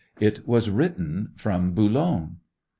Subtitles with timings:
[0.19, 2.37] It was written from Boulogne.